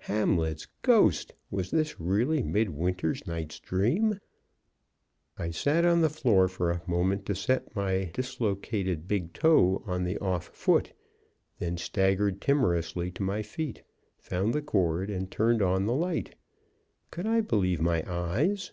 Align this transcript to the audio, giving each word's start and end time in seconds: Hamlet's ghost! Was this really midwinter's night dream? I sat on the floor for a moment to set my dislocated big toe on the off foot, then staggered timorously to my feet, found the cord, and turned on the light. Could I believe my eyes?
Hamlet's 0.00 0.66
ghost! 0.82 1.32
Was 1.50 1.70
this 1.70 1.98
really 1.98 2.42
midwinter's 2.42 3.26
night 3.26 3.58
dream? 3.64 4.20
I 5.38 5.50
sat 5.50 5.86
on 5.86 6.02
the 6.02 6.10
floor 6.10 6.46
for 6.46 6.70
a 6.70 6.82
moment 6.86 7.24
to 7.24 7.34
set 7.34 7.74
my 7.74 8.10
dislocated 8.12 9.08
big 9.08 9.32
toe 9.32 9.82
on 9.86 10.04
the 10.04 10.18
off 10.18 10.48
foot, 10.48 10.92
then 11.58 11.78
staggered 11.78 12.38
timorously 12.38 13.10
to 13.12 13.22
my 13.22 13.40
feet, 13.40 13.82
found 14.18 14.52
the 14.52 14.60
cord, 14.60 15.08
and 15.08 15.30
turned 15.30 15.62
on 15.62 15.86
the 15.86 15.94
light. 15.96 16.34
Could 17.10 17.26
I 17.26 17.40
believe 17.40 17.80
my 17.80 18.04
eyes? 18.06 18.72